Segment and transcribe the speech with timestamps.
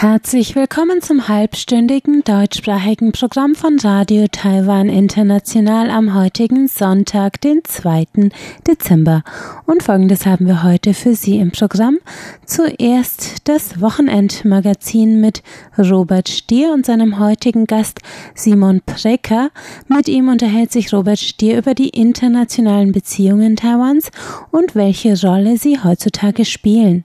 [0.00, 8.30] Herzlich willkommen zum halbstündigen deutschsprachigen Programm von Radio Taiwan International am heutigen Sonntag, den 2.
[8.64, 9.24] Dezember.
[9.66, 11.98] Und folgendes haben wir heute für Sie im Programm.
[12.46, 15.42] Zuerst das Wochenendmagazin mit
[15.76, 17.98] Robert Stier und seinem heutigen Gast
[18.36, 19.50] Simon Precker.
[19.88, 24.12] Mit ihm unterhält sich Robert Stier über die internationalen Beziehungen Taiwans
[24.52, 27.04] und welche Rolle sie heutzutage spielen.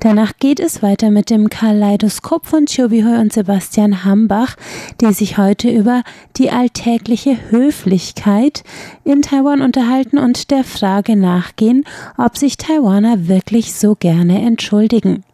[0.00, 4.54] Danach geht es weiter mit dem Kaleidoskop Jakob von Chobihoy und Sebastian Hambach,
[5.00, 6.04] die sich heute über
[6.36, 8.62] die alltägliche Höflichkeit
[9.02, 11.84] in Taiwan unterhalten und der Frage nachgehen,
[12.16, 15.24] ob sich Taiwaner wirklich so gerne entschuldigen.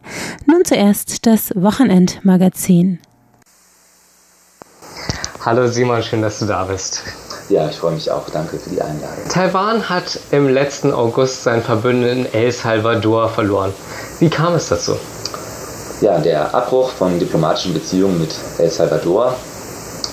[0.47, 2.97] Nun zuerst das Wochenendmagazin.
[5.45, 7.03] Hallo Simon, schön, dass du da bist.
[7.49, 8.27] Ja, ich freue mich auch.
[8.31, 9.29] Danke für die Einladung.
[9.29, 13.71] Taiwan hat im letzten August seinen Verbündeten El Salvador verloren.
[14.19, 14.97] Wie kam es dazu?
[15.99, 19.33] Ja, der Abbruch von diplomatischen Beziehungen mit El Salvador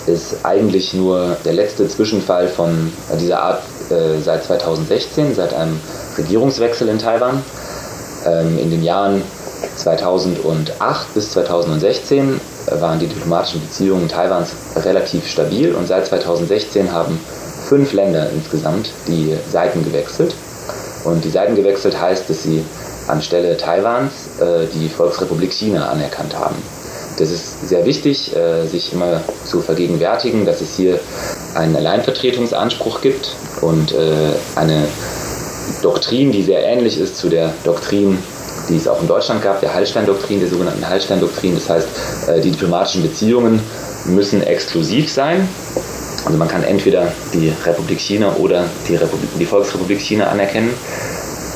[0.06, 5.78] ist eigentlich nur der letzte Zwischenfall von dieser Art äh, seit 2016, seit einem
[6.16, 7.42] Regierungswechsel in Taiwan.
[8.26, 9.22] Ähm, in den Jahren
[9.76, 12.40] 2008 bis 2016
[12.80, 14.52] waren die diplomatischen Beziehungen Taiwans
[14.84, 17.20] relativ stabil und seit 2016 haben
[17.68, 20.34] fünf Länder insgesamt die Seiten gewechselt.
[21.04, 22.64] Und die Seiten gewechselt heißt, dass sie
[23.08, 26.56] anstelle Taiwans äh, die Volksrepublik China anerkannt haben.
[27.18, 30.98] Das ist sehr wichtig, äh, sich immer zu vergegenwärtigen, dass es hier
[31.54, 34.86] einen Alleinvertretungsanspruch gibt und äh, eine
[35.82, 38.18] Doktrin, die sehr ähnlich ist zu der Doktrin,
[38.68, 41.54] die es auch in Deutschland gab, der Hallstein-Doktrin, der sogenannten Hallstein-Doktrin.
[41.54, 41.88] Das heißt,
[42.42, 43.60] die diplomatischen Beziehungen
[44.06, 45.46] müssen exklusiv sein.
[46.24, 50.72] Also man kann entweder die Republik China oder die, Republik, die Volksrepublik China anerkennen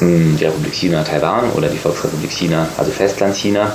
[0.01, 3.75] die Republik China Taiwan oder die Volksrepublik China, also Festland China.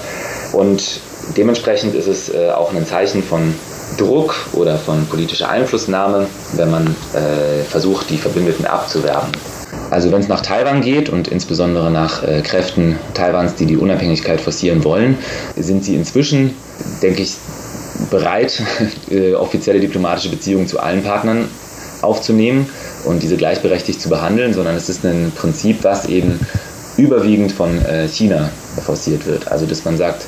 [0.54, 1.02] Und
[1.36, 3.54] dementsprechend ist es äh, auch ein Zeichen von
[3.98, 9.30] Druck oder von politischer Einflussnahme, wenn man äh, versucht, die Verbündeten abzuwerben.
[9.90, 14.42] Also wenn es nach Taiwan geht und insbesondere nach äh, Kräften Taiwans, die die Unabhängigkeit
[14.42, 15.18] forcieren wollen,
[15.56, 16.56] sind sie inzwischen,
[17.02, 17.36] denke ich,
[18.10, 18.62] bereit,
[19.12, 21.48] äh, offizielle diplomatische Beziehungen zu allen Partnern
[22.02, 22.68] aufzunehmen
[23.06, 26.40] und diese gleichberechtigt zu behandeln, sondern es ist ein Prinzip, was eben
[26.98, 28.50] überwiegend von äh, China
[28.86, 29.52] forciert wird.
[29.52, 30.26] Also dass man sagt,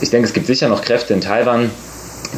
[0.00, 1.70] ich denke, es gibt sicher noch Kräfte in Taiwan,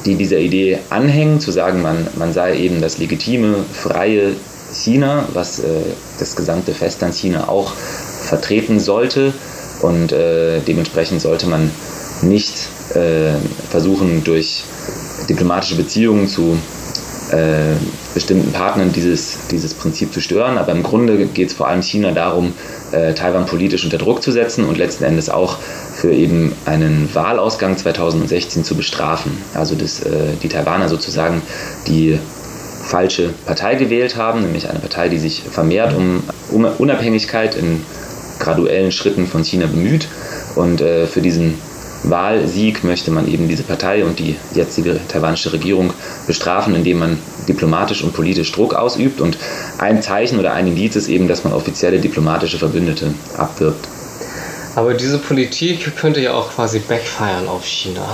[0.05, 4.33] die dieser Idee anhängen, zu sagen, man, man sei eben das legitime, freie
[4.73, 5.65] China, was äh,
[6.19, 9.33] das gesamte Festland China auch vertreten sollte.
[9.83, 11.71] Und äh, dementsprechend sollte man
[12.23, 12.55] nicht
[12.95, 13.35] äh,
[13.71, 14.65] versuchen, durch
[15.29, 16.59] diplomatische Beziehungen zu
[17.31, 17.75] äh,
[18.17, 20.57] bestimmten Partnern dieses, dieses Prinzip zu stören.
[20.57, 22.55] Aber im Grunde geht es vor allem China darum,
[22.93, 25.59] äh, Taiwan politisch unter Druck zu setzen und letzten Endes auch
[25.95, 29.33] für eben einen Wahlausgang 2016 zu bestrafen.
[29.53, 31.43] Also dass äh, die Taiwaner sozusagen
[31.87, 32.19] die
[32.83, 36.23] falsche Partei gewählt haben, nämlich eine Partei, die sich vermehrt um,
[36.79, 37.83] Unabhängigkeit in
[38.39, 40.09] graduellen Schritten von China bemüht
[40.55, 41.59] und äh, für diesen
[42.11, 45.93] Wahlsieg möchte man eben diese Partei und die jetzige taiwanische Regierung
[46.27, 47.19] bestrafen, indem man
[47.49, 49.21] diplomatisch und politisch Druck ausübt.
[49.21, 49.39] Und
[49.79, 53.89] ein Zeichen oder ein Indiz ist eben, dass man offizielle diplomatische Verbündete abwirbt.
[54.75, 58.07] Aber diese Politik könnte ja auch quasi backfeiern auf China.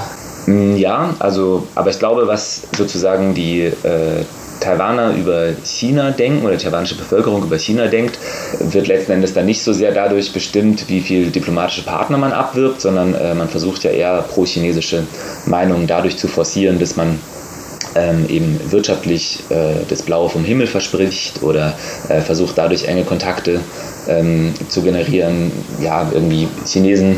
[0.46, 4.24] Mm, ja, also, aber ich glaube, was sozusagen die äh,
[4.62, 8.18] Taiwaner über China denken oder die taiwanische Bevölkerung über China denkt,
[8.60, 12.80] wird letzten Endes dann nicht so sehr dadurch bestimmt, wie viele diplomatische Partner man abwirbt,
[12.80, 15.04] sondern äh, man versucht ja eher pro-chinesische
[15.46, 17.18] Meinungen dadurch zu forcieren, dass man
[17.94, 21.74] ähm, eben wirtschaftlich äh, das Blaue vom Himmel verspricht oder
[22.08, 23.60] äh, versucht dadurch enge Kontakte
[24.08, 25.52] ähm, zu generieren.
[25.80, 27.16] Ja, irgendwie Chinesen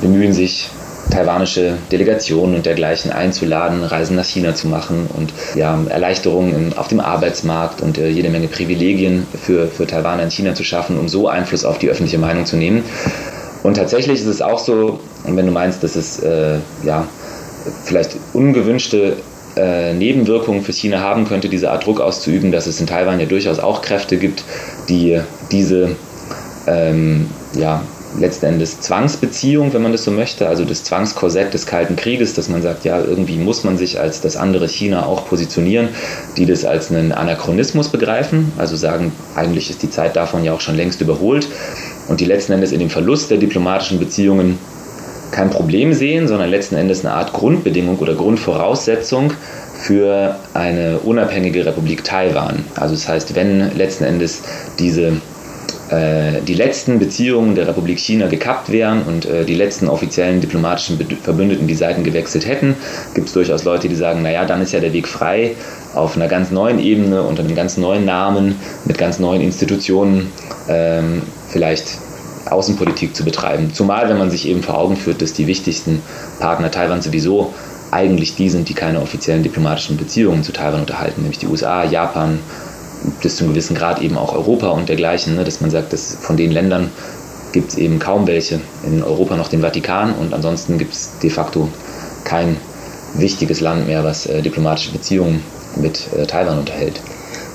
[0.00, 0.70] bemühen sich
[1.10, 7.00] taiwanische Delegationen und dergleichen einzuladen, Reisen nach China zu machen und ja, Erleichterungen auf dem
[7.00, 11.28] Arbeitsmarkt und äh, jede Menge Privilegien für, für Taiwaner in China zu schaffen, um so
[11.28, 12.82] Einfluss auf die öffentliche Meinung zu nehmen.
[13.62, 17.06] Und tatsächlich ist es auch so, wenn du meinst, dass es äh, ja,
[17.84, 19.16] vielleicht ungewünschte
[19.56, 23.26] äh, Nebenwirkungen für China haben könnte, diese Art Druck auszuüben, dass es in Taiwan ja
[23.26, 24.44] durchaus auch Kräfte gibt,
[24.88, 25.20] die
[25.50, 25.96] diese
[26.66, 27.82] ähm, ja,
[28.18, 32.48] letzten Endes Zwangsbeziehung, wenn man das so möchte, also das Zwangskorsett des Kalten Krieges, dass
[32.48, 35.88] man sagt, ja, irgendwie muss man sich als das andere China auch positionieren,
[36.36, 40.60] die das als einen Anachronismus begreifen, also sagen, eigentlich ist die Zeit davon ja auch
[40.60, 41.48] schon längst überholt
[42.08, 44.58] und die letzten Endes in dem Verlust der diplomatischen Beziehungen
[45.30, 49.32] kein Problem sehen, sondern letzten Endes eine Art Grundbedingung oder Grundvoraussetzung
[49.74, 52.64] für eine unabhängige Republik Taiwan.
[52.76, 54.42] Also das heißt, wenn letzten Endes
[54.78, 55.14] diese
[56.40, 61.66] die letzten Beziehungen der Republik China gekappt wären und äh, die letzten offiziellen diplomatischen Verbündeten
[61.66, 62.74] die Seiten gewechselt hätten,
[63.14, 65.54] gibt es durchaus Leute, die sagen, naja, dann ist ja der Weg frei,
[65.94, 70.32] auf einer ganz neuen Ebene, unter einem ganz neuen Namen, mit ganz neuen Institutionen
[70.68, 71.98] ähm, vielleicht
[72.50, 73.72] Außenpolitik zu betreiben.
[73.72, 76.02] Zumal, wenn man sich eben vor Augen führt, dass die wichtigsten
[76.40, 77.54] Partner Taiwan sowieso
[77.90, 82.40] eigentlich die sind, die keine offiziellen diplomatischen Beziehungen zu Taiwan unterhalten, nämlich die USA, Japan,
[83.22, 86.16] bis zu einem gewissen Grad eben auch Europa und dergleichen, ne, dass man sagt, dass
[86.20, 86.90] von den Ländern
[87.52, 88.60] gibt es eben kaum welche.
[88.84, 91.68] In Europa noch den Vatikan und ansonsten gibt es de facto
[92.24, 92.56] kein
[93.14, 95.42] wichtiges Land mehr, was äh, diplomatische Beziehungen
[95.76, 97.00] mit äh, Taiwan unterhält.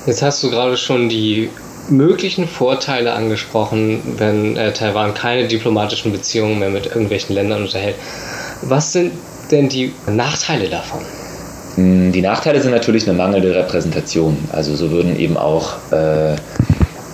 [0.06, 1.50] Jetzt hast du gerade schon die
[1.90, 7.96] möglichen Vorteile angesprochen, wenn äh, Taiwan keine diplomatischen Beziehungen mehr mit irgendwelchen Ländern unterhält.
[8.62, 9.12] Was sind
[9.50, 11.00] denn die Nachteile davon?
[11.80, 14.36] Hm, die Nachteile sind natürlich eine mangelnde Repräsentation.
[14.52, 16.36] Also so würden eben auch äh,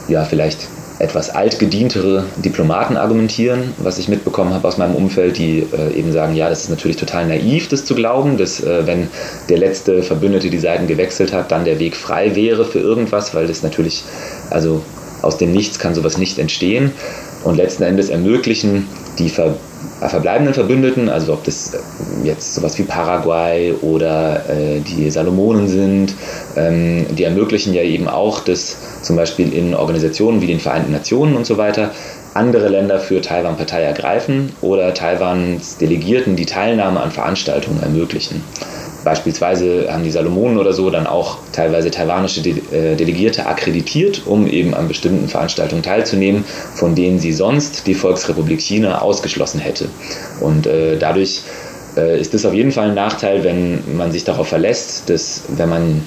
[0.09, 0.67] ja, vielleicht
[0.99, 6.35] etwas altgedientere Diplomaten argumentieren, was ich mitbekommen habe aus meinem Umfeld, die äh, eben sagen,
[6.35, 9.09] ja, das ist natürlich total naiv, das zu glauben, dass äh, wenn
[9.49, 13.47] der letzte Verbündete die Seiten gewechselt hat, dann der Weg frei wäre für irgendwas, weil
[13.47, 14.05] das natürlich,
[14.51, 14.83] also
[15.21, 16.93] aus dem Nichts kann sowas nicht entstehen
[17.45, 18.89] und letzten Endes ermöglichen
[19.19, 19.55] die Ver
[20.01, 21.79] verbleibenden Verbündeten, also ob das äh,
[22.25, 26.15] jetzt sowas wie Paraguay oder äh, die Salomonen sind,
[26.57, 31.37] ähm, die ermöglichen ja eben auch, dass zum Beispiel in Organisationen wie den Vereinten Nationen
[31.37, 31.93] und so weiter
[32.35, 38.43] andere Länder für Taiwan Partei ergreifen oder Taiwans Delegierten die Teilnahme an Veranstaltungen ermöglichen.
[39.06, 44.75] Beispielsweise haben die Salomonen oder so dann auch teilweise taiwanische äh, Delegierte akkreditiert, um eben
[44.75, 46.44] an bestimmten Veranstaltungen teilzunehmen,
[46.75, 49.87] von denen sie sonst die Volksrepublik China ausgeschlossen hätte.
[50.41, 51.43] Und äh, dadurch
[51.97, 55.69] äh, ist das auf jeden Fall ein Nachteil, wenn man sich darauf verlässt, dass wenn
[55.69, 56.02] man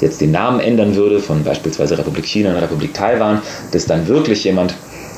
[0.00, 3.42] jetzt den Namen ändern würde von beispielsweise Republik China in Republik Taiwan,
[3.72, 4.74] dass dann wirklich jemand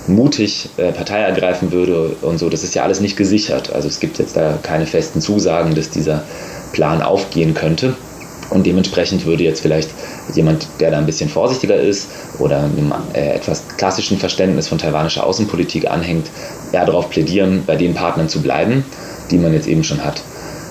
[0.09, 2.49] mutig äh, Partei ergreifen würde und so.
[2.49, 3.73] Das ist ja alles nicht gesichert.
[3.73, 6.25] Also es gibt jetzt da keine festen Zusagen, dass dieser
[6.73, 7.95] Plan aufgehen könnte.
[8.51, 9.91] Und dementsprechend würde jetzt vielleicht
[10.35, 12.09] jemand, der da ein bisschen vorsichtiger ist
[12.39, 16.29] oder einem äh, etwas klassischen Verständnis von taiwanischer Außenpolitik anhängt,
[16.73, 18.85] eher darauf plädieren, bei den Partnern zu bleiben,
[19.31, 20.23] die man jetzt eben schon hat.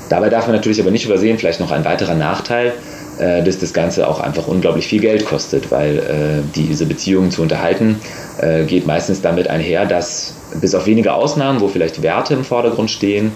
[0.09, 2.73] Dabei darf man natürlich aber nicht übersehen, vielleicht noch ein weiterer Nachteil,
[3.19, 7.41] äh, dass das Ganze auch einfach unglaublich viel Geld kostet, weil äh, diese Beziehungen zu
[7.41, 7.99] unterhalten
[8.41, 12.89] äh, geht meistens damit einher, dass bis auf wenige Ausnahmen, wo vielleicht Werte im Vordergrund
[12.89, 13.31] stehen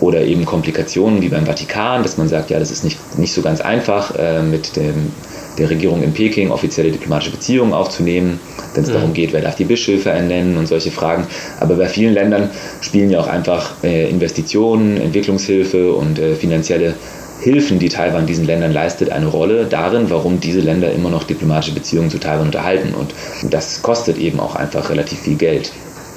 [0.00, 3.42] oder eben Komplikationen wie beim Vatikan, dass man sagt, ja, das ist nicht, nicht so
[3.42, 5.12] ganz einfach äh, mit dem,
[5.58, 8.40] der Regierung in Peking offizielle diplomatische Beziehungen aufzunehmen,
[8.74, 8.94] wenn es mhm.
[8.94, 11.26] darum geht, wer darf die Bischöfe ernennen und solche Fragen.
[11.60, 12.50] Aber bei vielen Ländern
[12.80, 16.94] spielen ja auch einfach äh, Investitionen, Entwicklungshilfe und äh, finanzielle
[17.40, 21.72] Hilfen, die Taiwan diesen Ländern leistet, eine Rolle darin, warum diese Länder immer noch diplomatische
[21.72, 22.94] Beziehungen zu Taiwan unterhalten.
[22.94, 23.14] Und
[23.52, 25.70] das kostet eben auch einfach relativ viel Geld.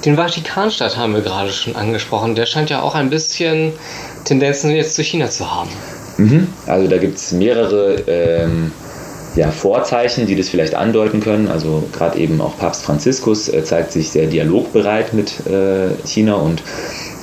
[0.04, 2.34] Den Vatikanstaat haben wir gerade schon angesprochen.
[2.34, 3.72] Der scheint ja auch ein bisschen
[4.24, 5.70] Tendenzen jetzt zu China zu haben.
[6.16, 6.48] Mhm.
[6.66, 8.72] Also da gibt es mehrere ähm,
[9.34, 11.48] ja, Vorzeichen, die das vielleicht andeuten können.
[11.48, 16.62] Also gerade eben auch Papst Franziskus äh, zeigt sich sehr dialogbereit mit äh, China und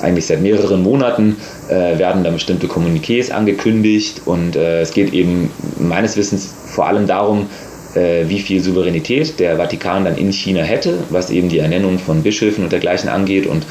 [0.01, 5.51] eigentlich seit mehreren Monaten äh, werden da bestimmte Kommuniqués angekündigt und äh, es geht eben
[5.77, 7.47] meines Wissens vor allem darum,
[7.95, 12.23] äh, wie viel Souveränität der Vatikan dann in China hätte, was eben die Ernennung von
[12.23, 13.45] Bischöfen und dergleichen angeht.
[13.45, 13.66] Und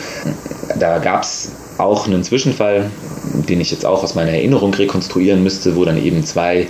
[0.79, 2.91] da gab es auch einen Zwischenfall,
[3.49, 6.67] den ich jetzt auch aus meiner Erinnerung rekonstruieren müsste, wo dann eben zwei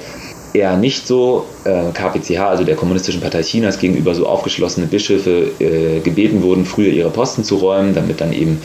[0.58, 6.00] eher nicht so äh, KPCH, also der Kommunistischen Partei Chinas, gegenüber so aufgeschlossene Bischöfe äh,
[6.00, 8.60] gebeten wurden, früher ihre Posten zu räumen, damit dann eben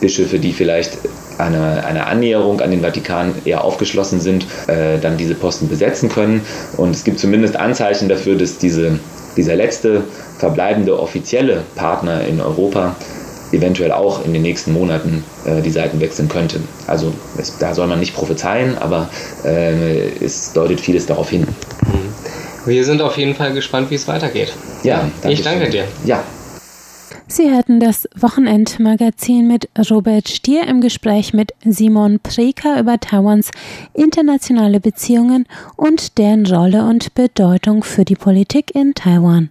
[0.00, 0.92] Bischöfe, die vielleicht
[1.38, 6.40] einer, einer Annäherung an den Vatikan eher aufgeschlossen sind, äh, dann diese Posten besetzen können.
[6.76, 8.98] Und es gibt zumindest Anzeichen dafür, dass diese,
[9.36, 10.02] dieser letzte
[10.38, 12.96] verbleibende offizielle Partner in Europa
[13.52, 16.60] eventuell auch in den nächsten Monaten äh, die Seiten wechseln könnte.
[16.86, 19.10] Also es, da soll man nicht prophezeien, aber
[19.44, 21.42] äh, es deutet vieles darauf hin.
[21.42, 22.66] Mhm.
[22.66, 24.52] Wir sind auf jeden Fall gespannt, wie es weitergeht.
[24.82, 25.84] Ja, danke ich danke dir.
[26.04, 26.22] Ja,
[27.32, 33.52] Sie hörten das Wochenendmagazin mit Robert Stier im Gespräch mit Simon Preker über Taiwans
[33.94, 39.50] internationale Beziehungen und deren Rolle und Bedeutung für die Politik in Taiwan.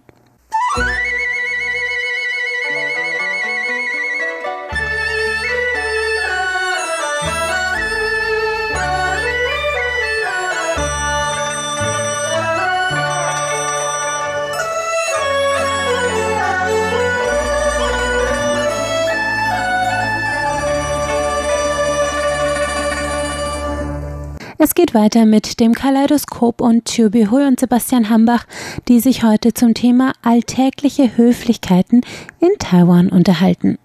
[24.62, 28.44] Es geht weiter mit dem Kaleidoskop und Tjubi Hui und Sebastian Hambach,
[28.88, 32.02] die sich heute zum Thema alltägliche Höflichkeiten
[32.40, 33.78] in Taiwan unterhalten.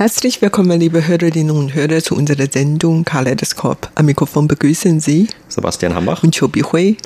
[0.00, 3.90] Herzlich willkommen, liebe Hörerinnen und Hörer, zu unserer Sendung Kaleidoskop.
[3.96, 6.96] Am Mikrofon begrüßen Sie Sebastian Hambach und Chobi Hui.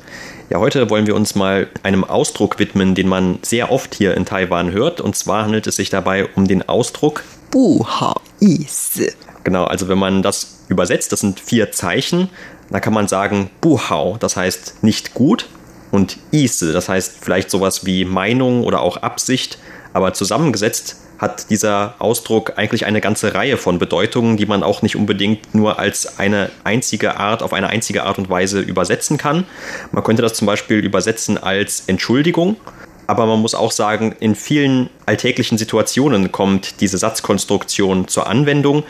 [0.49, 4.25] Ja, heute wollen wir uns mal einem Ausdruck widmen, den man sehr oft hier in
[4.25, 5.01] Taiwan hört.
[5.01, 8.21] Und zwar handelt es sich dabei um den Ausdruck Bu hao.
[9.43, 12.29] Genau, also wenn man das übersetzt, das sind vier Zeichen,
[12.71, 15.49] dann kann man sagen Bu hao, das heißt nicht gut,
[15.91, 19.59] und Ise, das heißt vielleicht sowas wie Meinung oder auch Absicht,
[19.93, 24.97] aber zusammengesetzt hat dieser Ausdruck eigentlich eine ganze Reihe von Bedeutungen, die man auch nicht
[24.97, 29.45] unbedingt nur als eine einzige Art, auf eine einzige Art und Weise übersetzen kann.
[29.93, 32.57] Man könnte das zum Beispiel übersetzen als Entschuldigung.
[33.07, 38.83] Aber man muss auch sagen, in vielen alltäglichen Situationen kommt diese Satzkonstruktion zur Anwendung.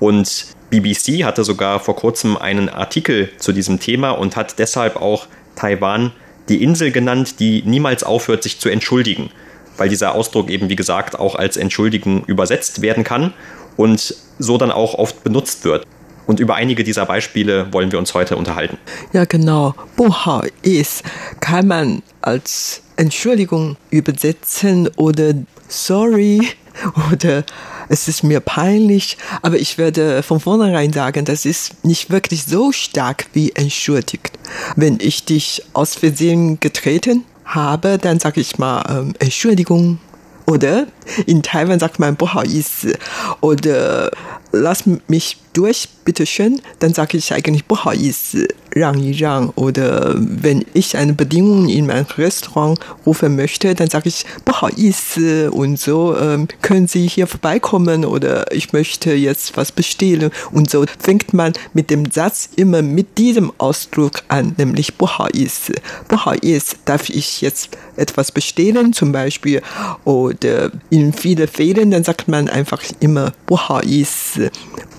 [0.00, 5.26] Und BBC hatte sogar vor kurzem einen Artikel zu diesem Thema und hat deshalb auch
[5.56, 6.12] Taiwan
[6.50, 9.30] die Insel genannt, die niemals aufhört, sich zu entschuldigen
[9.76, 13.32] weil dieser Ausdruck eben, wie gesagt, auch als Entschuldigen übersetzt werden kann
[13.76, 15.86] und so dann auch oft benutzt wird.
[16.26, 18.78] Und über einige dieser Beispiele wollen wir uns heute unterhalten.
[19.12, 19.74] Ja, genau.
[19.96, 21.02] Buhao ist,
[21.40, 25.34] kann man als Entschuldigung übersetzen oder
[25.68, 26.48] sorry
[27.12, 27.44] oder
[27.88, 32.72] es ist mir peinlich, aber ich werde von vornherein sagen, das ist nicht wirklich so
[32.72, 34.32] stark wie entschuldigt.
[34.74, 39.99] Wenn ich dich aus Versehen getreten habe, dann sage ich mal ähm, Entschuldigung.
[40.45, 40.87] Oder
[41.27, 42.97] in Taiwan sagt man 不好意思
[43.39, 44.09] oder
[44.54, 49.50] lass mich durch, bitteschön, dann sage ich eigentlich Bohaizi, äh, Rang yi Rang.
[49.54, 55.48] Oder wenn ich eine Bedingung in mein Restaurant rufen möchte, dann sage ich Bohaizi äh,
[55.48, 60.30] und so, ähm, können Sie hier vorbeikommen oder ich möchte jetzt was bestellen.
[60.50, 65.74] Und so fängt man mit dem Satz immer mit diesem Ausdruck an, nämlich Bohaizi.
[66.08, 69.62] Bohaizi, darf ich jetzt etwas bestellen, zum Beispiel,
[70.04, 74.43] oder in vielen Fällen, dann sagt man einfach immer Bohaizi.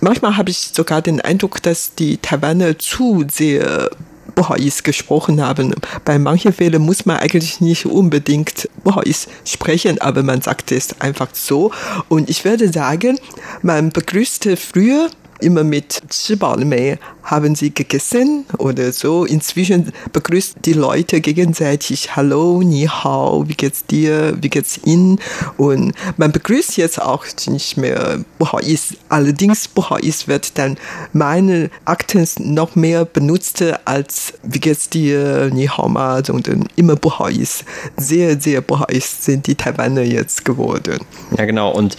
[0.01, 3.89] Manchmal habe ich sogar den Eindruck, dass die Taiwaner zu sehr
[4.35, 5.73] Bohois gesprochen haben.
[6.03, 11.29] Bei manchen Fällen muss man eigentlich nicht unbedingt Bohois sprechen, aber man sagt es einfach
[11.33, 11.71] so.
[12.09, 13.17] Und ich würde sagen,
[13.61, 15.09] man begrüßte früher
[15.39, 19.25] immer mit Chibalmei haben sie gegessen oder so.
[19.25, 25.19] Inzwischen begrüßt die Leute gegenseitig Hallo, Ni Hao, wie geht's dir, wie geht's Ihnen?
[25.57, 28.95] Und man begrüßt jetzt auch nicht mehr Buhais.
[29.09, 30.77] Allerdings Buhais wird dann
[31.13, 37.65] meine Akten noch mehr benutzt als wie geht's dir, Ni Hao ma, sondern immer Buhais.
[37.97, 40.99] Sehr, sehr Buhais sind die Taiwaner jetzt geworden.
[41.37, 41.71] Ja, genau.
[41.71, 41.97] Und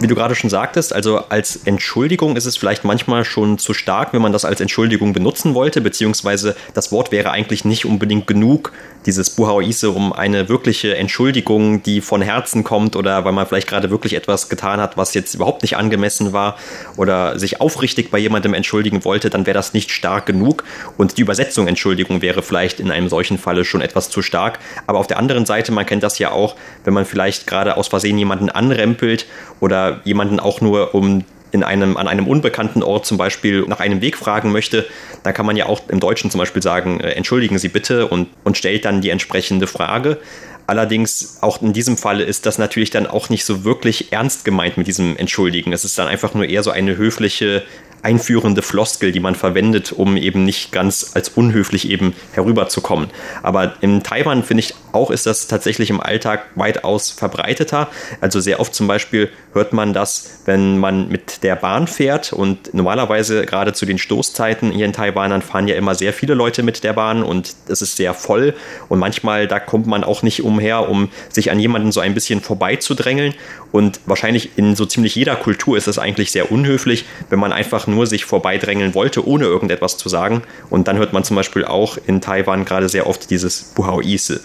[0.00, 4.12] wie du gerade schon sagtest, also als Entschuldigung ist es vielleicht manchmal schon zu stark,
[4.12, 8.72] wenn man das als Entschuldigung benutzen wollte, beziehungsweise das Wort wäre eigentlich nicht unbedingt genug,
[9.06, 13.88] dieses Buhaoise, um eine wirkliche Entschuldigung, die von Herzen kommt oder weil man vielleicht gerade
[13.88, 16.58] wirklich etwas getan hat, was jetzt überhaupt nicht angemessen war
[16.98, 20.64] oder sich aufrichtig bei jemandem entschuldigen wollte, dann wäre das nicht stark genug
[20.98, 24.58] und die Übersetzung Entschuldigung wäre vielleicht in einem solchen Falle schon etwas zu stark.
[24.86, 27.88] Aber auf der anderen Seite, man kennt das ja auch, wenn man vielleicht gerade aus
[27.88, 29.24] Versehen jemanden anrempelt
[29.60, 34.00] oder jemanden auch nur um in einem, an einem unbekannten Ort zum Beispiel nach einem
[34.00, 34.86] Weg fragen möchte,
[35.22, 38.28] dann kann man ja auch im Deutschen zum Beispiel sagen, äh, entschuldigen Sie bitte und,
[38.44, 40.18] und stellt dann die entsprechende Frage.
[40.66, 44.76] Allerdings, auch in diesem Falle ist das natürlich dann auch nicht so wirklich ernst gemeint
[44.76, 45.72] mit diesem Entschuldigen.
[45.72, 47.62] Es ist dann einfach nur eher so eine höfliche
[48.02, 53.08] einführende Floskel, die man verwendet, um eben nicht ganz als unhöflich eben herüberzukommen.
[53.42, 57.88] Aber in Taiwan finde ich auch, ist das tatsächlich im Alltag weitaus verbreiteter.
[58.20, 62.72] Also sehr oft zum Beispiel hört man das, wenn man mit der Bahn fährt und
[62.72, 66.62] normalerweise gerade zu den Stoßzeiten hier in Taiwan, dann fahren ja immer sehr viele Leute
[66.62, 68.54] mit der Bahn und es ist sehr voll
[68.88, 72.40] und manchmal da kommt man auch nicht umher, um sich an jemanden so ein bisschen
[72.40, 73.34] vorbeizudrängeln
[73.72, 77.86] und wahrscheinlich in so ziemlich jeder Kultur ist es eigentlich sehr unhöflich, wenn man einfach
[77.88, 80.42] nur sich vorbeidrängeln wollte, ohne irgendetwas zu sagen.
[80.70, 84.40] Und dann hört man zum Beispiel auch in Taiwan gerade sehr oft dieses Buhao Ise.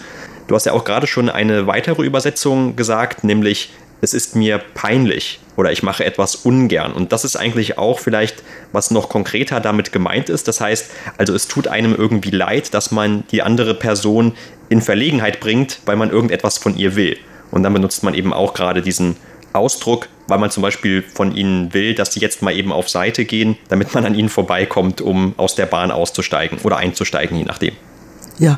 [0.48, 3.72] Du hast ja auch gerade schon eine weitere Übersetzung gesagt, nämlich
[4.02, 6.92] es ist mir peinlich oder ich mache etwas ungern.
[6.92, 10.50] Und das ist eigentlich auch vielleicht, was noch konkreter damit gemeint ist.
[10.50, 14.34] Das heißt, also es tut einem irgendwie leid, dass man die andere Person
[14.68, 17.18] in Verlegenheit bringt, weil man irgendetwas von ihr will.
[17.52, 19.16] Und dann benutzt man eben auch gerade diesen
[19.54, 23.26] Ausdruck, weil man zum Beispiel von ihnen will, dass sie jetzt mal eben auf Seite
[23.26, 27.74] gehen, damit man an ihnen vorbeikommt, um aus der Bahn auszusteigen oder einzusteigen, je nachdem.
[28.40, 28.56] Ja,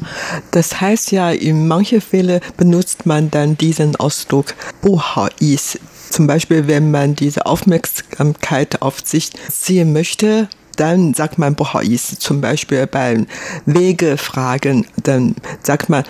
[0.51, 5.79] das heißt ja, in manchen Fällen benutzt man dann diesen Ausdruck Bohais.
[6.09, 12.17] Zum Beispiel, wenn man diese Aufmerksamkeit auf sich ziehen möchte, dann sagt man Bohais.
[12.19, 13.27] Zum Beispiel beim
[13.65, 16.03] Wegefragen, dann sagt man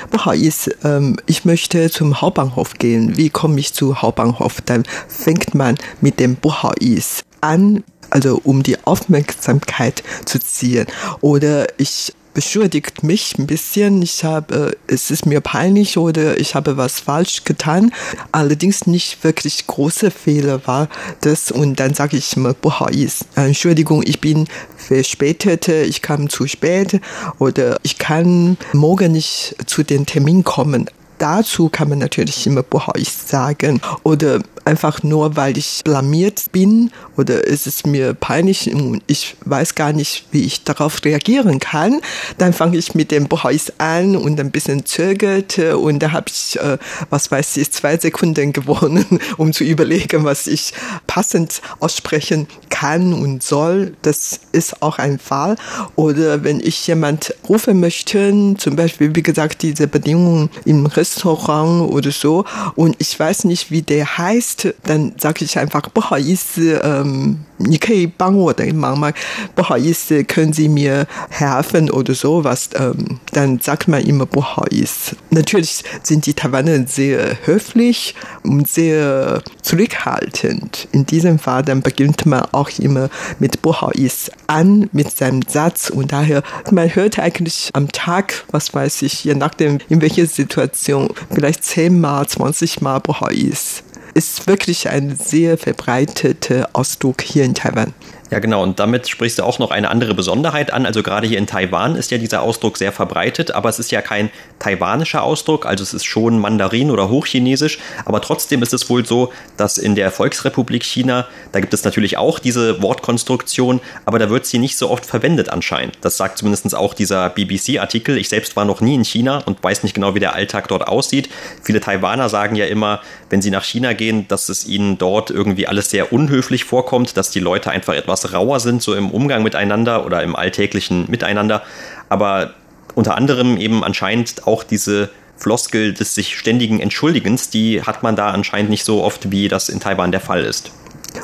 [0.83, 3.17] ähm, ich möchte zum Hauptbahnhof gehen.
[3.17, 4.61] Wie komme ich zu Hauptbahnhof?
[4.61, 10.87] Dann fängt man mit dem Bohais an, also um die Aufmerksamkeit zu ziehen.
[11.21, 14.03] Oder ich beschuldigt mich ein bisschen.
[14.03, 17.91] Ich habe, es ist mir peinlich oder ich habe was falsch getan.
[18.31, 20.87] Allerdings nicht wirklich große Fehler war
[21.21, 21.49] das.
[21.49, 22.53] Und dann sage ich immer,
[22.91, 23.25] ist.
[23.35, 26.99] Entschuldigung, ich bin verspätet, ich kam zu spät
[27.39, 30.87] oder ich kann morgen nicht zu den Termin kommen
[31.17, 32.63] dazu kann man natürlich immer
[32.95, 39.01] ich sagen oder einfach nur, weil ich blamiert bin oder ist es mir peinlich und
[39.07, 42.01] ich weiß gar nicht, wie ich darauf reagieren kann,
[42.39, 46.59] dann fange ich mit dem Bohais an und ein bisschen zögerte und da habe ich,
[46.59, 46.77] äh,
[47.11, 49.05] was weiß ich, zwei Sekunden gewonnen,
[49.37, 50.73] um zu überlegen, was ich
[51.05, 53.95] passend aussprechen kann und soll.
[54.01, 55.55] Das ist auch ein Fall.
[55.95, 62.11] Oder wenn ich jemand rufen möchte, zum Beispiel, wie gesagt, diese Bedingungen im Restaurant oder
[62.11, 62.45] so
[62.75, 64.54] und ich weiß nicht, wie der heißt,
[64.84, 69.12] dann sage ich einfach, 不好意思, ähm, 你可以帮我的忙吗？
[69.54, 72.70] 不好意思，können Sie mir helfen oder sowas?
[72.74, 75.14] Ähm, dann sagt man immer 不好意思.
[75.30, 80.88] Natürlich sind die Taiwaner sehr höflich und sehr zurückhaltend.
[80.92, 86.12] In diesem Fall dann beginnt man auch immer mit 不好意思 an mit seinem Satz und
[86.12, 91.62] daher man hört eigentlich am Tag, was weiß ich, je nachdem in welcher Situation, vielleicht
[91.64, 93.82] zehnmal, zwanzigmal 不好意思
[94.15, 97.93] Ist wirklich ein sehr verbreiteter Ausdruck hier in Taiwan.
[98.31, 98.63] Ja, genau.
[98.63, 100.87] Und damit sprichst du auch noch eine andere Besonderheit an.
[100.87, 104.01] Also gerade hier in Taiwan ist ja dieser Ausdruck sehr verbreitet, aber es ist ja
[104.01, 107.77] kein taiwanischer Ausdruck, also es ist schon Mandarin oder Hochchinesisch.
[108.03, 112.17] Aber trotzdem ist es wohl so, dass in der Volksrepublik China, da gibt es natürlich
[112.17, 115.97] auch diese Wortkonstruktion, aber da wird sie nicht so oft verwendet anscheinend.
[116.01, 118.17] Das sagt zumindest auch dieser BBC-Artikel.
[118.17, 120.87] Ich selbst war noch nie in China und weiß nicht genau, wie der Alltag dort
[120.87, 121.29] aussieht.
[121.61, 125.67] Viele Taiwaner sagen ja immer, wenn sie nach China gehen, dass es ihnen dort irgendwie
[125.67, 129.43] alles sehr unhöflich vorkommt, dass die Leute einfach etwas etwas rauer sind, so im Umgang
[129.43, 131.63] miteinander oder im alltäglichen Miteinander.
[132.09, 132.53] Aber
[132.95, 138.29] unter anderem eben anscheinend auch diese Floskel des sich ständigen Entschuldigens, die hat man da
[138.29, 140.71] anscheinend nicht so oft, wie das in Taiwan der Fall ist.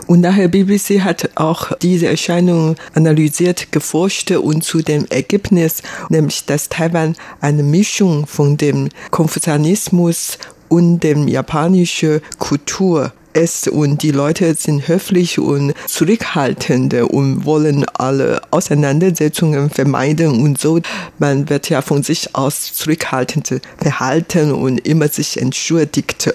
[0.07, 6.69] Und daher BBC hat auch diese Erscheinung analysiert, geforscht und zu dem Ergebnis, nämlich dass
[6.69, 10.37] Taiwan eine Mischung von dem Konfuzianismus
[10.69, 18.41] und dem japanischen Kultur ist und die Leute sind höflich und zurückhaltend und wollen alle
[18.51, 20.79] Auseinandersetzungen vermeiden und so.
[21.19, 26.33] Man wird ja von sich aus zurückhaltend verhalten und immer sich entschuldigt,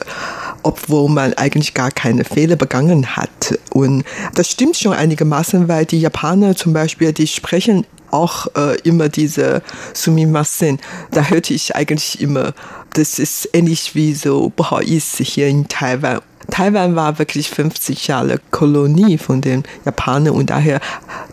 [0.62, 3.58] obwohl man eigentlich gar keine Fehler begangen hat.
[3.70, 4.04] Und
[4.34, 9.62] das stimmt schon einigermaßen, weil die Japaner zum Beispiel, die sprechen auch äh, immer diese
[9.92, 10.78] Sumimasen.
[11.10, 12.54] Da hörte ich eigentlich immer,
[12.94, 16.20] das ist ähnlich wie so Bohais hier in Taiwan.
[16.50, 20.80] Taiwan war wirklich 50 Jahre Kolonie von den Japanern und daher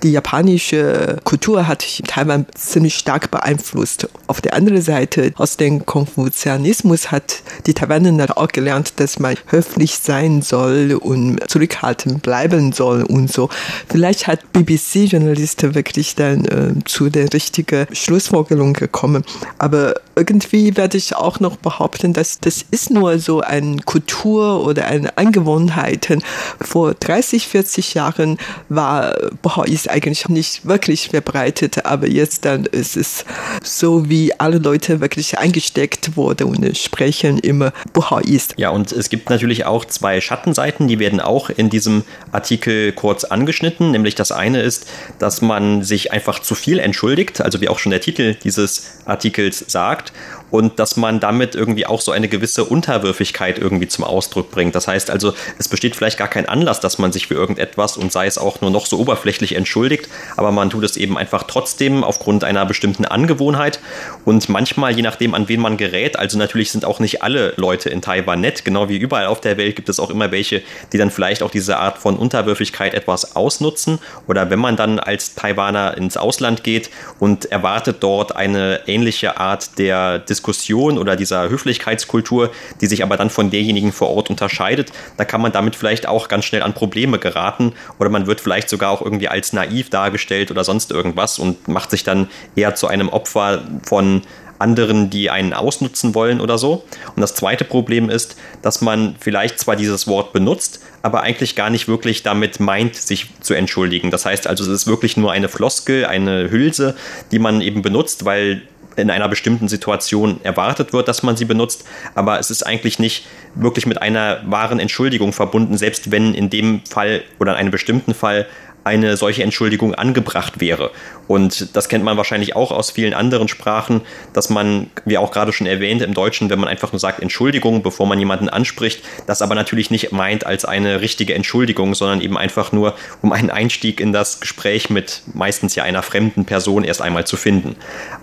[0.02, 4.10] die japanische Kultur hat Taiwan ziemlich stark beeinflusst.
[4.28, 9.98] Auf der anderen Seite, aus dem Konfuzianismus hat die Taiwaner auch gelernt, dass man höflich
[9.98, 13.50] sein soll und zurückhaltend bleiben soll und so.
[13.90, 19.24] Vielleicht hat BBC-Journalisten wirklich dann äh, zu der richtigen Schlussfolgerung gekommen.
[19.58, 24.86] Aber irgendwie werde ich auch noch behaupten, dass das ist nur so eine Kultur oder
[25.04, 26.24] eine Angewohnheiten.
[26.62, 28.38] Vor 30, 40 Jahren
[28.70, 33.26] war Bohais eigentlich nicht wirklich verbreitet, aber jetzt dann ist es
[33.64, 38.50] so, wie alle Leute wirklich eingesteckt wurden und sprechen immer Bohais.
[38.58, 43.24] Ja, und es gibt natürlich auch zwei Schattenseiten, die werden auch in diesem Artikel kurz
[43.24, 43.92] angeschnitten.
[43.92, 44.88] Nämlich das eine ist,
[45.20, 49.64] dass man sich einfach zu viel entschuldigt, also wie auch schon der Titel dieses Artikels
[49.68, 50.14] sagt
[50.54, 54.76] und dass man damit irgendwie auch so eine gewisse Unterwürfigkeit irgendwie zum Ausdruck bringt.
[54.76, 58.12] Das heißt also, es besteht vielleicht gar kein Anlass, dass man sich für irgendetwas und
[58.12, 62.04] sei es auch nur noch so oberflächlich entschuldigt, aber man tut es eben einfach trotzdem
[62.04, 63.80] aufgrund einer bestimmten Angewohnheit
[64.26, 67.90] und manchmal, je nachdem, an wen man gerät, also natürlich sind auch nicht alle Leute
[67.90, 70.62] in Taiwan nett, genau wie überall auf der Welt gibt es auch immer welche,
[70.92, 75.34] die dann vielleicht auch diese Art von Unterwürfigkeit etwas ausnutzen oder wenn man dann als
[75.34, 81.50] Taiwaner ins Ausland geht und erwartet dort eine ähnliche Art der Diskussion, Diskussion oder dieser
[81.50, 82.52] Höflichkeitskultur,
[82.82, 86.28] die sich aber dann von derjenigen vor Ort unterscheidet, da kann man damit vielleicht auch
[86.28, 90.52] ganz schnell an Probleme geraten oder man wird vielleicht sogar auch irgendwie als naiv dargestellt
[90.52, 92.28] oder sonst irgendwas und macht sich dann
[92.58, 94.24] eher zu einem Opfer von
[94.60, 96.84] anderen, die einen ausnutzen wollen oder so.
[97.16, 101.70] Und das zweite Problem ist, dass man vielleicht zwar dieses Wort benutzt, aber eigentlich gar
[101.70, 104.12] nicht wirklich damit meint, sich zu entschuldigen.
[104.12, 106.96] Das heißt also, es ist wirklich nur eine Floskel, eine Hülse,
[107.32, 108.62] die man eben benutzt, weil
[108.96, 113.28] in einer bestimmten Situation erwartet wird, dass man sie benutzt, aber es ist eigentlich nicht
[113.56, 118.14] wirklich mit einer wahren Entschuldigung verbunden, selbst wenn in dem Fall oder in einem bestimmten
[118.14, 118.48] Fall
[118.84, 120.92] eine solche Entschuldigung angebracht wäre.
[121.28, 124.02] Und das kennt man wahrscheinlich auch aus vielen anderen Sprachen,
[124.34, 127.82] dass man, wie auch gerade schon erwähnt, im Deutschen, wenn man einfach nur sagt Entschuldigung,
[127.82, 132.38] bevor man jemanden anspricht, das aber natürlich nicht meint als eine richtige Entschuldigung, sondern eben
[132.38, 137.02] einfach nur, um einen Einstieg in das Gespräch mit meistens ja einer fremden Person erst
[137.02, 137.76] einmal zu finden.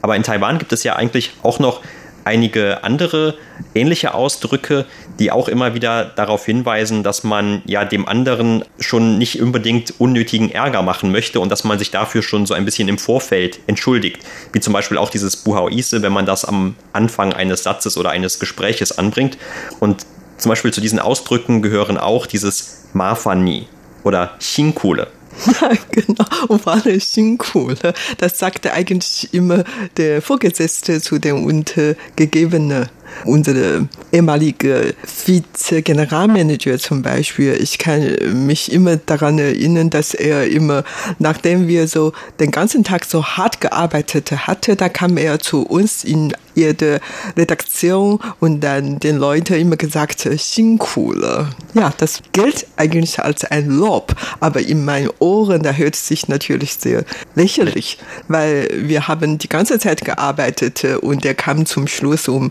[0.02, 1.80] Aber in Taiwan gibt es ja eigentlich auch noch
[2.24, 3.34] einige andere
[3.74, 4.86] ähnliche Ausdrücke,
[5.18, 10.50] die auch immer wieder darauf hinweisen, dass man ja dem anderen schon nicht unbedingt unnötigen
[10.50, 14.20] Ärger machen möchte und dass man sich dafür schon so ein bisschen im Vorfeld entschuldigt.
[14.52, 18.38] Wie zum Beispiel auch dieses Buhauise, wenn man das am Anfang eines Satzes oder eines
[18.38, 19.38] Gespräches anbringt.
[19.78, 20.06] Und
[20.38, 23.66] zum Beispiel zu diesen Ausdrücken gehören auch dieses Mafani
[24.04, 25.08] oder Chinkule.
[25.46, 26.24] Ja, genau.
[26.48, 27.74] Und vor allem Xingku.
[28.18, 29.64] Das sagte eigentlich immer
[29.96, 32.88] der Vorgesetzte zu dem Untergegebenen
[33.24, 40.84] unsere ehemalige Vize-Generalmanager zum Beispiel, ich kann mich immer daran erinnern, dass er immer,
[41.18, 46.04] nachdem wir so den ganzen Tag so hart gearbeitet hatte, da kam er zu uns
[46.04, 47.00] in ihre
[47.36, 51.48] Redaktion und dann den Leuten immer gesagt, Sinkule.
[51.74, 56.28] Ja, das gilt eigentlich als ein Lob, aber in meinen Ohren, da hört es sich
[56.28, 62.28] natürlich sehr lächerlich, weil wir haben die ganze Zeit gearbeitet und er kam zum Schluss
[62.28, 62.50] um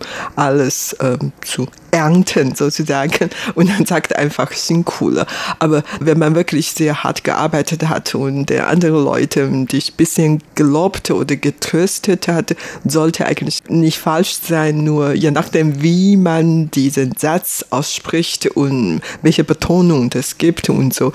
[0.49, 5.27] alles ähm, zu ernten sozusagen und dann sagt einfach Sinkule.
[5.59, 10.43] Aber wenn man wirklich sehr hart gearbeitet hat und der andere Leute dich ein bisschen
[10.55, 17.15] gelobt oder getröstet hat, sollte eigentlich nicht falsch sein, nur je nachdem, wie man diesen
[17.15, 21.13] Satz ausspricht und welche Betonung das gibt und so.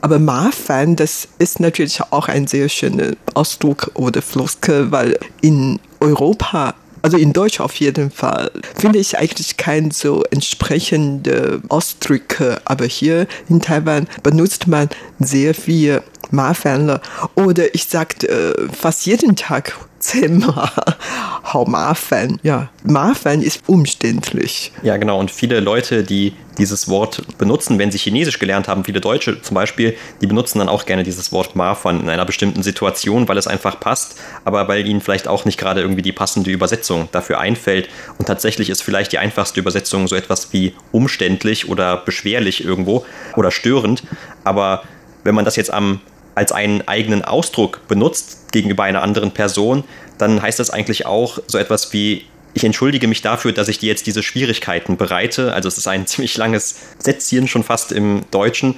[0.00, 6.74] Aber Mafan, das ist natürlich auch ein sehr schöner Ausdruck oder Floskel, weil in Europa
[7.02, 12.60] also in Deutsch auf jeden Fall, finde ich eigentlich kein so entsprechende Ausdrücke.
[12.64, 17.00] Aber hier in Taiwan benutzt man sehr viel Mafanle.
[17.34, 20.70] Oder ich sage äh, fast jeden Tag zehnmal
[21.52, 22.40] hau Mafan.
[22.42, 24.72] Ja, Mafan ist umständlich.
[24.82, 25.18] Ja, genau.
[25.18, 29.54] Und viele Leute, die dieses Wort benutzen, wenn sie Chinesisch gelernt haben, viele Deutsche zum
[29.54, 33.46] Beispiel, die benutzen dann auch gerne dieses Wort Mafan in einer bestimmten Situation, weil es
[33.46, 37.88] einfach passt, aber weil ihnen vielleicht auch nicht gerade irgendwie die passende Übersetzung dafür einfällt.
[38.18, 43.04] Und tatsächlich ist vielleicht die einfachste Übersetzung so etwas wie umständlich oder beschwerlich irgendwo
[43.36, 44.02] oder störend.
[44.44, 44.82] Aber
[45.24, 46.00] wenn man das jetzt am
[46.40, 49.84] als einen eigenen Ausdruck benutzt gegenüber einer anderen Person,
[50.16, 52.24] dann heißt das eigentlich auch so etwas wie
[52.54, 55.52] ich entschuldige mich dafür, dass ich dir jetzt diese Schwierigkeiten bereite.
[55.52, 58.76] Also es ist ein ziemlich langes Sätzchen schon fast im Deutschen.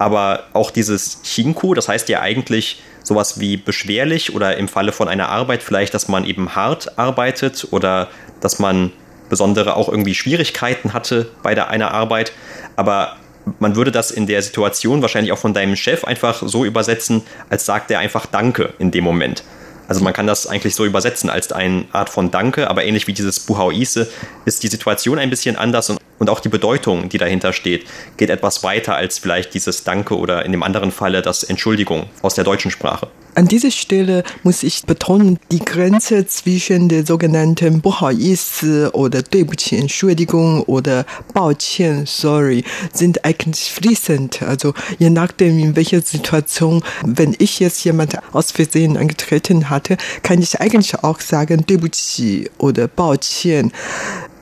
[0.00, 5.06] Aber auch dieses Chinku, das heißt ja eigentlich sowas wie beschwerlich oder im Falle von
[5.06, 8.08] einer Arbeit vielleicht, dass man eben hart arbeitet oder
[8.40, 8.90] dass man
[9.28, 12.32] besondere auch irgendwie Schwierigkeiten hatte bei der, einer Arbeit.
[12.74, 13.16] Aber
[13.58, 17.66] man würde das in der Situation wahrscheinlich auch von deinem Chef einfach so übersetzen, als
[17.66, 19.44] sagt er einfach Danke in dem Moment.
[19.86, 23.12] Also man kann das eigentlich so übersetzen als eine Art von Danke, aber ähnlich wie
[23.12, 24.10] dieses Buhauise
[24.46, 28.30] ist die Situation ein bisschen anders und, und auch die Bedeutung, die dahinter steht, geht
[28.30, 32.44] etwas weiter als vielleicht dieses Danke oder in dem anderen Falle das Entschuldigung aus der
[32.44, 33.08] deutschen Sprache.
[33.36, 40.62] An dieser Stelle muss ich betonen, die Grenze zwischen der sogenannten Bohaiisi oder Döbchen, Entschuldigung
[40.62, 44.42] oder Baoqian, sorry, sind eigentlich fließend.
[44.42, 50.40] Also je nachdem, in welcher Situation, wenn ich jetzt jemand aus Versehen angetreten hatte, kann
[50.40, 53.72] ich eigentlich auch sagen Döbchen oder Baoqian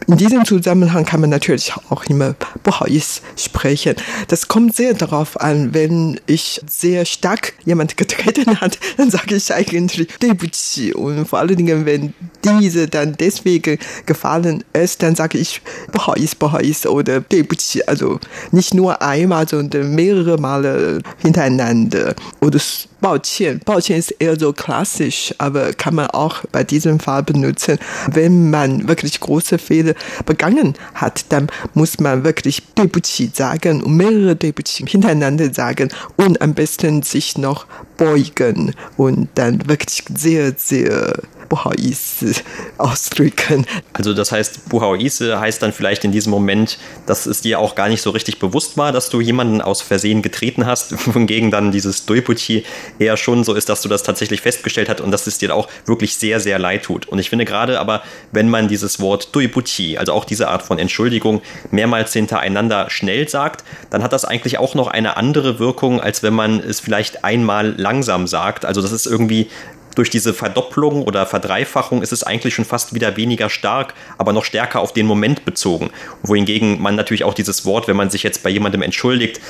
[0.07, 3.95] in diesem Zusammenhang kann man natürlich auch immer Buhais sprechen.
[4.29, 9.53] Das kommt sehr darauf an, wenn ich sehr stark jemand getreten hat, dann sage ich
[9.53, 10.93] eigentlich Debuchi.
[10.95, 15.63] Und vor allen Dingen, wenn diese dann deswegen gefallen ist, dann sage ich
[15.93, 17.83] Buhais, Buhais oder Debuchi.
[17.87, 18.19] Also
[18.51, 22.15] nicht nur einmal, sondern mehrere Male hintereinander.
[22.41, 22.61] Oder
[23.02, 27.78] 抱歉，抱歉 ist eher so klassisch, aber kann man auch bei diesem Fall benutzen.
[28.12, 29.94] Wenn man wirklich große Fehler
[30.26, 36.54] begangen hat, dann muss man wirklich 对不起 sagen und mehrere 对不起 hintereinander sagen und am
[36.54, 37.66] besten sich noch
[37.98, 41.14] beugen und dann wirklich sehr, sehr
[41.50, 42.34] Buhauise
[42.78, 43.66] ausdrücken.
[43.94, 47.88] Also das heißt, Buhauise heißt dann vielleicht in diesem Moment, dass es dir auch gar
[47.88, 52.06] nicht so richtig bewusst war, dass du jemanden aus Versehen getreten hast, wohingegen dann dieses
[52.06, 52.66] Doipuchi
[52.99, 55.69] eher schon so ist, dass du das tatsächlich festgestellt hast und dass es dir auch
[55.87, 57.07] wirklich sehr, sehr leid tut.
[57.09, 60.79] Und ich finde gerade aber, wenn man dieses Wort Duibuchi, also auch diese Art von
[60.79, 66.23] Entschuldigung, mehrmals hintereinander schnell sagt, dann hat das eigentlich auch noch eine andere Wirkung, als
[66.23, 68.65] wenn man es vielleicht einmal langsam sagt.
[68.65, 69.49] Also das ist irgendwie
[69.95, 74.45] durch diese Verdopplung oder Verdreifachung ist es eigentlich schon fast wieder weniger stark, aber noch
[74.45, 75.91] stärker auf den Moment bezogen.
[76.23, 79.41] Wohingegen man natürlich auch dieses Wort, wenn man sich jetzt bei jemandem entschuldigt,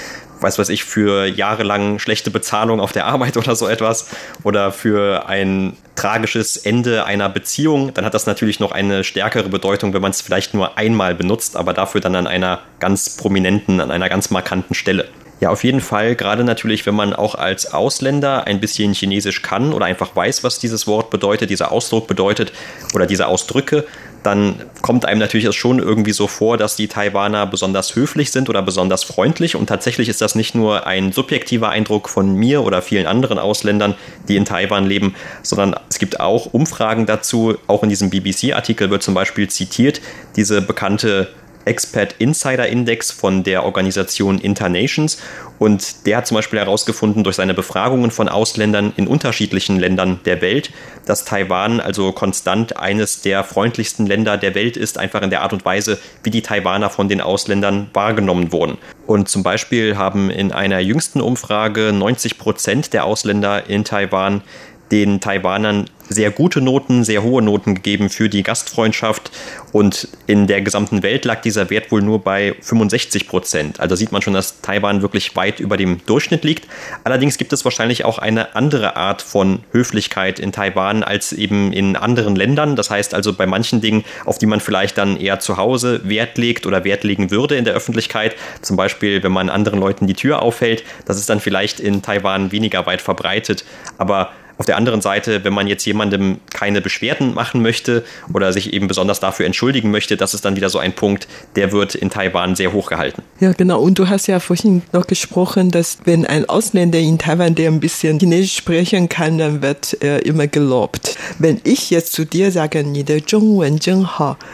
[0.40, 4.08] weiß was ich, für jahrelang schlechte Bezahlung auf der Arbeit oder so etwas
[4.42, 9.94] oder für ein tragisches Ende einer Beziehung, dann hat das natürlich noch eine stärkere Bedeutung,
[9.94, 13.90] wenn man es vielleicht nur einmal benutzt, aber dafür dann an einer ganz prominenten, an
[13.90, 15.08] einer ganz markanten Stelle.
[15.42, 19.72] Ja, auf jeden Fall, gerade natürlich, wenn man auch als Ausländer ein bisschen Chinesisch kann
[19.72, 22.52] oder einfach weiß, was dieses Wort bedeutet, dieser Ausdruck bedeutet
[22.94, 23.84] oder diese Ausdrücke,
[24.22, 28.50] dann kommt einem natürlich es schon irgendwie so vor, dass die Taiwaner besonders höflich sind
[28.50, 29.56] oder besonders freundlich.
[29.56, 33.96] Und tatsächlich ist das nicht nur ein subjektiver Eindruck von mir oder vielen anderen Ausländern,
[34.28, 37.56] die in Taiwan leben, sondern es gibt auch Umfragen dazu.
[37.66, 40.00] Auch in diesem BBC-Artikel wird zum Beispiel zitiert,
[40.36, 41.30] diese bekannte
[41.64, 45.18] Expat Insider Index von der Organisation Internations
[45.58, 50.42] und der hat zum Beispiel herausgefunden durch seine Befragungen von Ausländern in unterschiedlichen Ländern der
[50.42, 50.70] Welt,
[51.06, 55.52] dass Taiwan also konstant eines der freundlichsten Länder der Welt ist, einfach in der Art
[55.52, 58.78] und Weise, wie die Taiwaner von den Ausländern wahrgenommen wurden.
[59.06, 64.42] Und zum Beispiel haben in einer jüngsten Umfrage 90 Prozent der Ausländer in Taiwan
[64.90, 69.30] den Taiwanern sehr gute Noten, sehr hohe Noten gegeben für die Gastfreundschaft
[69.72, 73.80] und in der gesamten Welt lag dieser Wert wohl nur bei 65 Prozent.
[73.80, 76.68] Also sieht man schon, dass Taiwan wirklich weit über dem Durchschnitt liegt.
[77.04, 81.96] Allerdings gibt es wahrscheinlich auch eine andere Art von Höflichkeit in Taiwan als eben in
[81.96, 82.76] anderen Ländern.
[82.76, 86.38] Das heißt also bei manchen Dingen, auf die man vielleicht dann eher zu Hause Wert
[86.38, 90.14] legt oder Wert legen würde in der Öffentlichkeit, zum Beispiel wenn man anderen Leuten die
[90.14, 93.64] Tür aufhält, das ist dann vielleicht in Taiwan weniger weit verbreitet.
[93.98, 98.72] Aber auf der anderen Seite, wenn man jetzt jemandem keine Beschwerden machen möchte oder sich
[98.72, 102.10] eben besonders dafür entschuldigen möchte, das ist dann wieder so ein Punkt, der wird in
[102.10, 103.22] Taiwan sehr hoch gehalten.
[103.40, 103.80] Ja, genau.
[103.80, 107.80] Und du hast ja vorhin noch gesprochen, dass wenn ein Ausländer in Taiwan, der ein
[107.80, 111.16] bisschen Chinesisch sprechen kann, dann wird er immer gelobt.
[111.40, 112.84] Wenn ich jetzt zu dir sage,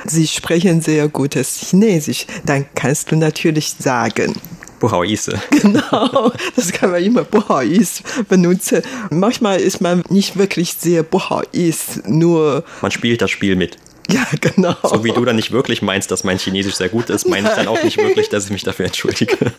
[0.07, 4.35] Sie sprechen sehr gutes Chinesisch, dann kannst du natürlich sagen,
[4.80, 5.38] 不好意思.
[5.52, 8.82] Genau, das kann man immer 不好意思 benutzen.
[9.10, 12.64] Manchmal ist man nicht wirklich sehr 不好意思, nur.
[12.82, 13.78] Man spielt das Spiel mit.
[14.10, 14.76] Ja, genau.
[14.84, 17.56] So wie du dann nicht wirklich meinst, dass mein Chinesisch sehr gut ist, meine ich
[17.56, 19.54] dann auch nicht wirklich, dass ich mich dafür entschuldige.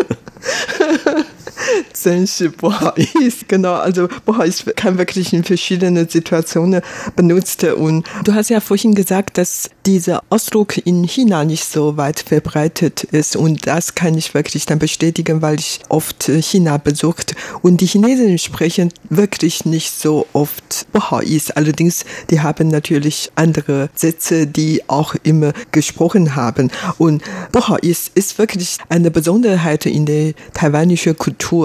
[1.93, 3.45] 真是不好意思.
[3.49, 6.83] Genau, also 不好意思 kann wirklich in verschiedenen Situationen
[7.17, 7.65] benutzt.
[7.65, 13.05] Und du hast ja vorhin gesagt, dass dieser Ausdruck in China nicht so weit verbreitet
[13.05, 13.37] ist.
[13.37, 17.35] Und das kann ich wirklich dann bestätigen, weil ich oft China besucht.
[17.63, 21.55] Und die Chinesen sprechen wirklich nicht so oft 不好意思.
[21.57, 26.71] Allerdings, die haben natürlich andere Sätze, die auch immer gesprochen haben.
[26.99, 31.58] Und 不好意思 ist wirklich eine Besonderheit in der taiwanischen Kultur.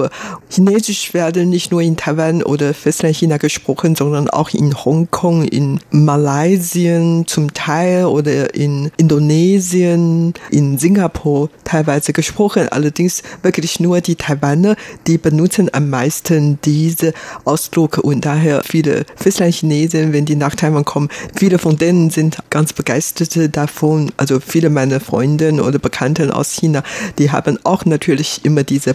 [0.49, 7.25] Chinesisch werde nicht nur in Taiwan oder Festlandchina gesprochen, sondern auch in Hongkong, in Malaysia
[7.25, 12.67] zum Teil oder in Indonesien, in Singapur teilweise gesprochen.
[12.69, 14.75] Allerdings wirklich nur die Taiwaner,
[15.07, 21.09] die benutzen am meisten diese Ausdruck und daher viele Festlandchinesen, wenn die nach Taiwan kommen,
[21.35, 24.11] viele von denen sind ganz begeistert davon.
[24.17, 26.83] Also viele meiner Freunde oder Bekannten aus China,
[27.17, 28.93] die haben auch natürlich immer diese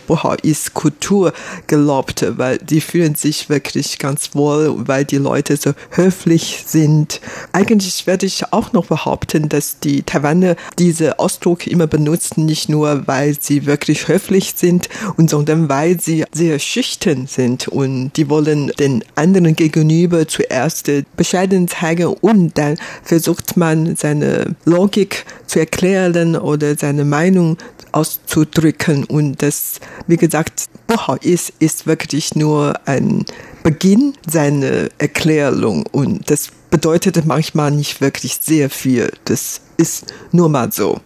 [0.90, 1.33] Bohao-Is-Kultur
[1.66, 7.20] gelobt, weil die fühlen sich wirklich ganz wohl, weil die Leute so höflich sind.
[7.53, 13.07] Eigentlich werde ich auch noch behaupten, dass die Taiwaner diese Ausdruck immer benutzen, nicht nur
[13.07, 18.72] weil sie wirklich höflich sind, und sondern weil sie sehr schüchtern sind und die wollen
[18.79, 26.76] den anderen gegenüber zuerst bescheiden zeigen und dann versucht man seine Logik zu erklären oder
[26.76, 27.57] seine Meinung
[27.92, 33.24] auszudrücken und das, wie gesagt, Bohau ist, ist wirklich nur ein
[33.62, 39.12] Beginn seiner Erklärung und das bedeutet manchmal nicht wirklich sehr viel.
[39.24, 41.00] Das ist nur mal so.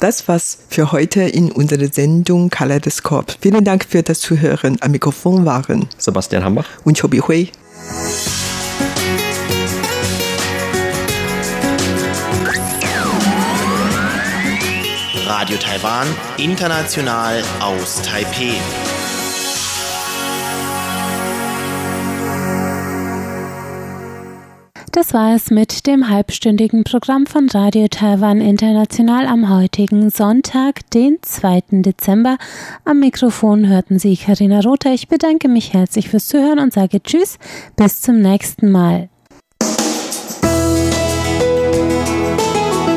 [0.00, 3.36] Das war's für heute in unserer Sendung Kaleidoskop.
[3.38, 4.78] Vielen Dank für das Zuhören.
[4.80, 7.50] Am Mikrofon waren Sebastian Hambach und Chobi Hui.
[15.26, 16.06] Radio Taiwan,
[16.38, 18.54] international aus Taipeh.
[24.98, 31.18] Das war es mit dem halbstündigen Programm von Radio Taiwan International am heutigen Sonntag, den
[31.22, 31.62] 2.
[31.70, 32.36] Dezember.
[32.84, 34.92] Am Mikrofon hörten Sie Karina Rother.
[34.92, 37.38] Ich bedanke mich herzlich fürs Zuhören und sage Tschüss,
[37.76, 39.08] bis zum nächsten Mal.